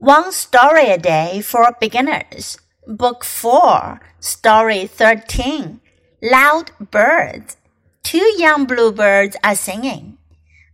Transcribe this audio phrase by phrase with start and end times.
[0.00, 2.56] One Story a Day for Beginners,
[2.86, 5.78] Book 4, Story 13.
[6.22, 7.58] Loud Birds.
[8.02, 10.16] Two young bluebirds are singing.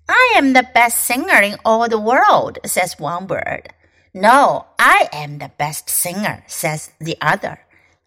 [0.08, 3.70] I am the best singer in all the world, says one bird.
[4.14, 7.58] No, I am the best singer, says the other.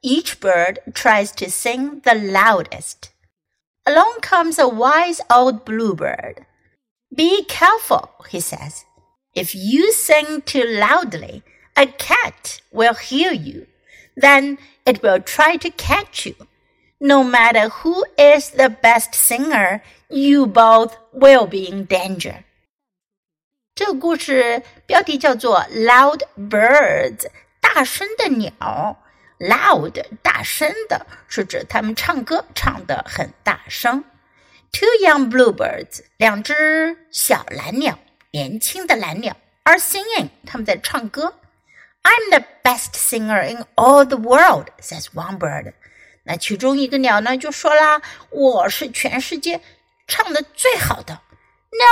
[0.01, 3.11] Each bird tries to sing the loudest.
[3.85, 6.45] Along comes a wise old bluebird.
[7.13, 8.85] Be careful, he says.
[9.34, 11.42] If you sing too loudly,
[11.74, 13.66] a cat will hear you.
[14.16, 16.46] Then it will try to catch you.
[17.00, 22.44] No matter who is the best singer, you both will be in danger.
[23.74, 27.26] 这个故事标题叫做《Loud Birds》，
[27.60, 29.00] 大声的鸟。
[29.40, 34.04] Loud，大声的，是指他们唱歌唱得很大声。
[34.70, 37.98] Two young bluebirds，两只小蓝鸟。
[38.31, 41.33] 年轻的蓝鸟 are singing，他们在唱歌。
[42.03, 45.73] I'm the best singer in all the world, says one bird。
[46.23, 49.59] 那其中一个鸟呢就说啦：“我是全世界
[50.07, 51.19] 唱的最好的。”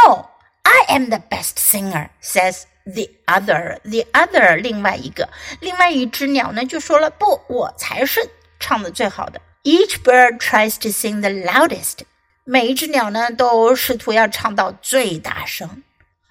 [0.06, 0.28] No,
[0.62, 3.80] I am the best singer, says the other.
[3.82, 5.30] The other 另外一个，
[5.60, 8.22] 另外一只鸟呢就说了：“不，我才是
[8.60, 12.02] 唱的最好的。” Each bird tries to sing the loudest.
[12.44, 15.84] 每一只鸟呢都试图要唱到最大声。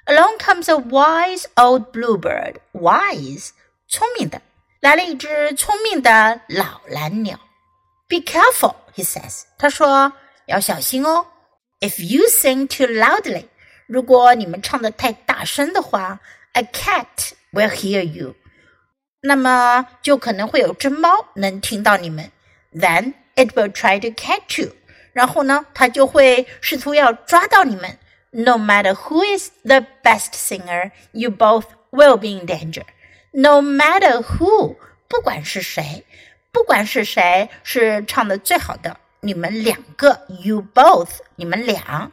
[0.06, 2.56] Along comes a wise old bluebird.
[2.74, 3.50] Wise，
[3.88, 4.42] 聪明的，
[4.80, 7.40] 来了一只聪明的老蓝鸟。
[8.08, 9.44] Be careful, he says.
[9.58, 10.12] 他说
[10.48, 11.28] 要小心哦。
[11.80, 13.46] If you sing too loudly，
[13.88, 16.20] 如果你们唱的太大声的话，
[16.54, 18.36] a cat will hear you。
[19.22, 22.32] 那么就可能会有只猫能听到你们。
[22.74, 24.76] Then it will try to catch you。
[25.14, 27.98] 然后呢，它就会试图要抓到你们。
[28.36, 32.86] no matter who is the best singer, you both will be in danger.
[33.34, 34.76] No matter who，
[35.08, 36.06] 不管是谁，
[36.52, 42.12] 不管是谁是唱的最好的，你们两个，you both，你们俩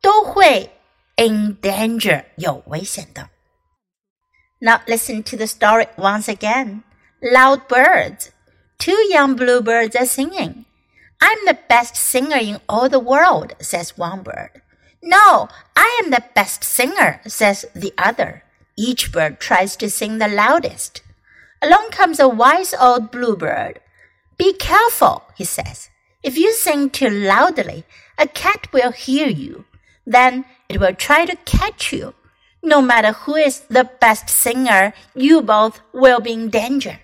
[0.00, 0.70] 都会
[1.16, 3.28] in danger，有危险的。
[4.60, 6.82] Now listen to the story once again.
[7.20, 8.28] Loud birds.
[8.78, 10.64] Two young bluebirds are singing.
[11.18, 14.62] I'm the best singer in all the world, says one bird.
[15.05, 18.43] No, I am the best singer, says the other.
[18.75, 21.03] Each bird tries to sing the loudest.
[21.61, 23.79] Along comes a wise old bluebird.
[24.35, 25.89] Be careful, he says.
[26.23, 27.85] If you sing too loudly,
[28.17, 29.65] a cat will hear you.
[30.07, 32.15] Then it will try to catch you.
[32.63, 36.99] No matter who is the best singer, you both will be in danger.